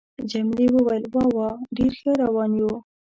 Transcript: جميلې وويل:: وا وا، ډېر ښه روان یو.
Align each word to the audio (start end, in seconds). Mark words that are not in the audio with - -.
جميلې 0.29 0.67
وويل:: 0.73 1.03
وا 1.13 1.25
وا، 1.35 1.49
ډېر 1.77 1.91
ښه 1.99 2.11
روان 2.23 2.51
یو. 2.59 2.73